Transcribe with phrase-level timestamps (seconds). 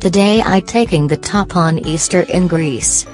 [0.00, 3.04] Today I taking the top on Easter in Greece.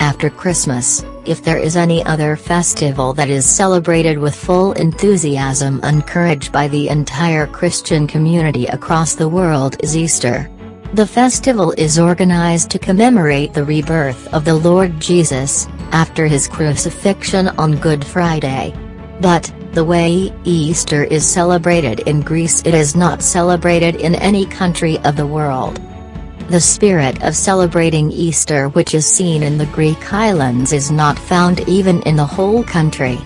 [0.00, 6.52] After Christmas, if there is any other festival that is celebrated with full enthusiasm encouraged
[6.52, 10.50] by the entire Christian community across the world is Easter.
[10.92, 17.48] The festival is organized to commemorate the rebirth of the Lord Jesus, after his crucifixion
[17.56, 18.74] on Good Friday.
[19.22, 24.98] But, the way Easter is celebrated in Greece it is not celebrated in any country
[24.98, 25.80] of the world.
[26.50, 31.60] The spirit of celebrating Easter which is seen in the Greek islands is not found
[31.68, 33.20] even in the whole country.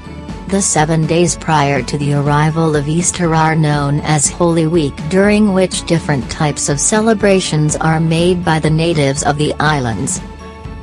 [0.49, 5.55] The seven days prior to the arrival of Easter are known as Holy Week during
[5.55, 10.21] which different types of celebrations are made by the natives of the islands.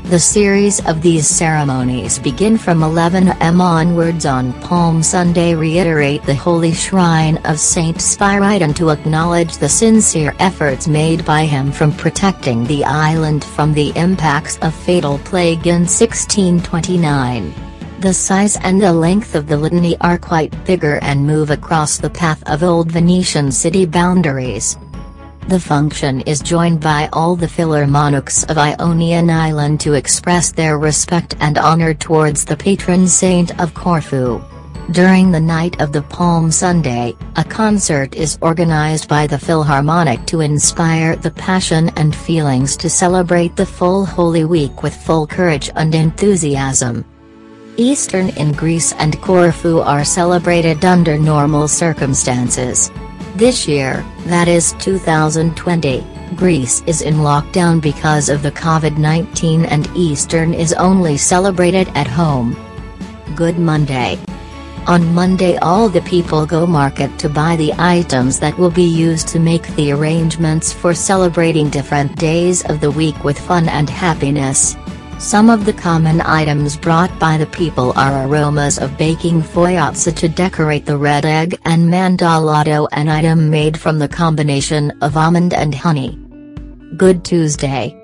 [0.06, 6.36] The series of these ceremonies begin from 11 am onwards on Palm Sunday reiterate the
[6.36, 12.66] holy shrine of Saint Spiridon to acknowledge the sincere efforts made by him from protecting
[12.66, 17.54] the island from the impacts of fatal plague in 1629.
[18.00, 22.10] The size and the length of the litany are quite bigger and move across the
[22.10, 24.76] path of old Venetian city boundaries.
[25.48, 31.36] The function is joined by all the Philharmonics of Ionian Island to express their respect
[31.40, 34.42] and honor towards the patron saint of Corfu.
[34.92, 40.42] During the night of the Palm Sunday, a concert is organized by the Philharmonic to
[40.42, 45.96] inspire the passion and feelings to celebrate the full Holy Week with full courage and
[45.96, 47.04] enthusiasm.
[47.78, 52.92] Eastern in Greece and Corfu are celebrated under normal circumstances.
[53.42, 60.54] This year, that is 2020, Greece is in lockdown because of the COVID-19 and Eastern
[60.54, 62.56] is only celebrated at home.
[63.36, 64.20] Good Monday.
[64.86, 69.28] On Monday all the people go market to buy the items that will be used
[69.30, 74.76] to make the arrangements for celebrating different days of the week with fun and happiness.
[75.22, 80.28] Some of the common items brought by the people are aromas of baking fogatsa to
[80.28, 85.76] decorate the red egg and mandolato an item made from the combination of almond and
[85.76, 86.18] honey.
[86.98, 87.96] Good Tuesday.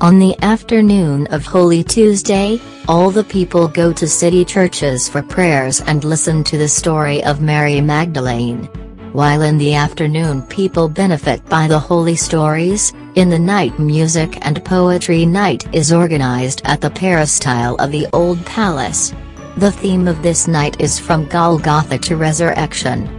[0.00, 5.80] On the afternoon of Holy Tuesday, all the people go to city churches for prayers
[5.82, 8.64] and listen to the story of Mary Magdalene.
[9.12, 14.64] While in the afternoon people benefit by the holy stories, in the night music and
[14.64, 19.12] poetry night is organized at the peristyle of the Old Palace.
[19.56, 23.10] The theme of this night is From Golgotha to Resurrection.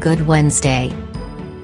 [0.00, 0.92] Good Wednesday.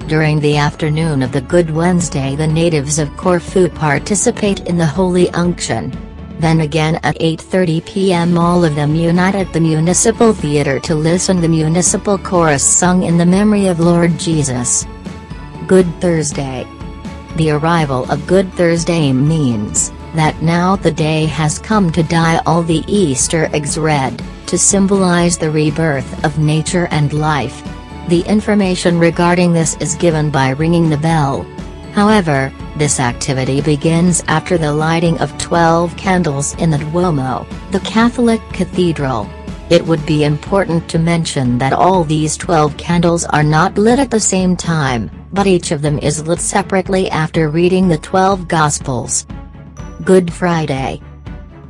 [0.07, 5.29] During the afternoon of the Good Wednesday the natives of Corfu participate in the Holy
[5.31, 5.91] Unction.
[6.39, 11.41] Then again at 8.30 pm all of them unite at the Municipal Theatre to listen
[11.41, 14.85] the municipal chorus sung in the memory of Lord Jesus.
[15.67, 16.65] Good Thursday.
[17.37, 22.63] The arrival of Good Thursday means, that now the day has come to dye all
[22.63, 27.61] the Easter eggs red, to symbolize the rebirth of nature and life.
[28.09, 31.43] The information regarding this is given by ringing the bell.
[31.93, 38.41] However, this activity begins after the lighting of 12 candles in the Duomo, the Catholic
[38.49, 39.29] cathedral.
[39.69, 44.09] It would be important to mention that all these 12 candles are not lit at
[44.09, 49.27] the same time, but each of them is lit separately after reading the 12 Gospels.
[50.05, 51.01] Good Friday.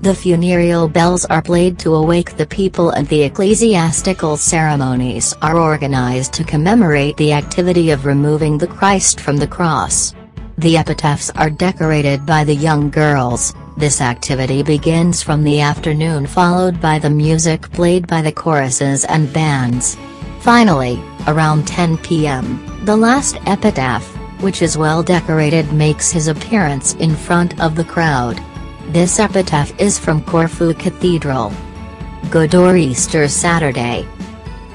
[0.02, 6.34] The funereal bells are played to awake the people and the ecclesiastical ceremonies are organized
[6.34, 10.13] to commemorate the activity of removing the Christ from the cross.
[10.59, 16.82] The epitaphs are decorated by the young girls, this activity begins from the afternoon followed
[16.82, 19.96] by the music played by the choruses and bands.
[20.40, 24.04] Finally, around 10 p.m., the last epitaph,
[24.42, 28.42] which is well decorated makes his appearance in front of the crowd.
[28.88, 31.54] This epitaph is from Corfu Cathedral.
[32.32, 34.08] Good or Easter Saturday.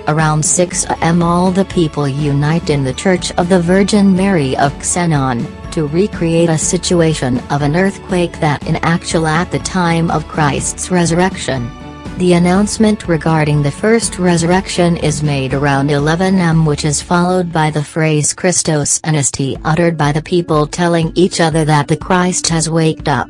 [0.07, 4.73] Around 6 am all the people unite in the Church of the Virgin Mary of
[4.75, 10.29] Xenon, to recreate a situation of an earthquake that in actual at the time of
[10.29, 11.71] Christ's resurrection.
[12.19, 17.71] The announcement regarding the first resurrection is made around 11 am which is followed by
[17.71, 22.69] the phrase Christos Anesti uttered by the people telling each other that the Christ has
[22.69, 23.29] waked up.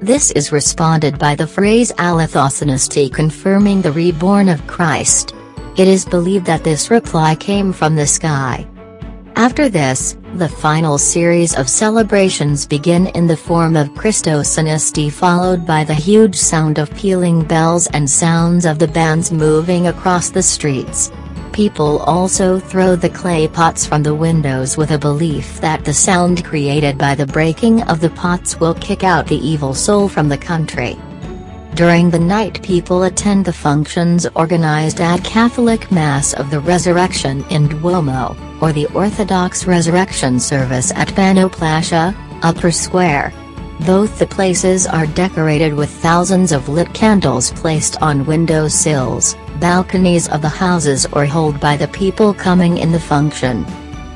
[0.00, 5.34] This is responded by the phrase Alithos Anesti confirming the reborn of Christ.
[5.76, 8.66] It is believed that this reply came from the sky.
[9.36, 15.84] After this, the final series of celebrations begin in the form of Christosanesti, followed by
[15.84, 21.10] the huge sound of pealing bells and sounds of the bands moving across the streets.
[21.52, 26.44] People also throw the clay pots from the windows with a belief that the sound
[26.44, 30.38] created by the breaking of the pots will kick out the evil soul from the
[30.38, 30.98] country.
[31.74, 37.66] During the night people attend the functions organized at Catholic Mass of the Resurrection in
[37.66, 43.32] Duomo, or the Orthodox Resurrection Service at Panoplacia, Upper Square.
[43.86, 50.28] Both the places are decorated with thousands of lit candles placed on window sills, balconies
[50.28, 53.64] of the houses or held by the people coming in the function.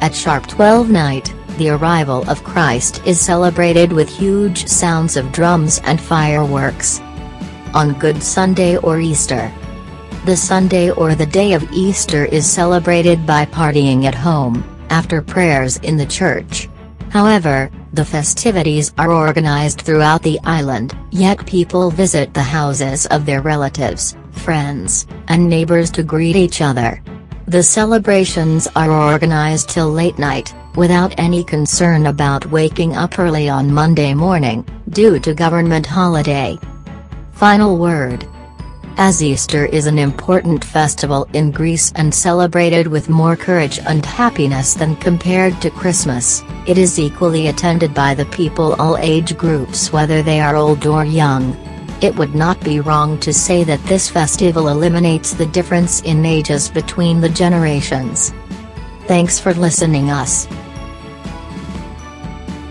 [0.02, 5.80] At sharp 12 night, the arrival of Christ is celebrated with huge sounds of drums
[5.84, 7.00] and fireworks.
[7.74, 9.52] On Good Sunday or Easter.
[10.24, 15.76] The Sunday or the day of Easter is celebrated by partying at home, after prayers
[15.78, 16.68] in the church.
[17.10, 23.40] However, the festivities are organized throughout the island, yet people visit the houses of their
[23.40, 27.02] relatives, friends, and neighbors to greet each other.
[27.46, 33.72] The celebrations are organized till late night, without any concern about waking up early on
[33.72, 36.58] Monday morning, due to government holiday.
[37.36, 38.26] Final word.
[38.96, 44.72] As Easter is an important festival in Greece and celebrated with more courage and happiness
[44.72, 50.22] than compared to Christmas, it is equally attended by the people all age groups whether
[50.22, 51.54] they are old or young.
[52.00, 56.70] It would not be wrong to say that this festival eliminates the difference in ages
[56.70, 58.32] between the generations.
[59.06, 60.48] Thanks for listening us.